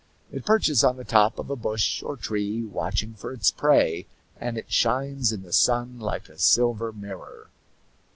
[0.31, 4.07] It perches on the top of a bush or tree watching for its prey,
[4.39, 7.49] and it shines in the sun like a silver mirror.